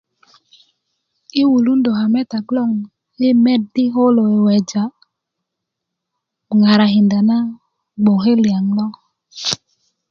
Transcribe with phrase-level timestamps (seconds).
[1.35, 2.79] yi' eulundö kametak logoŋ
[3.21, 4.83] yi' met di koo kulo weweja
[6.59, 7.37] ŋarakinda na
[8.01, 8.87] gboke liyaŋ lo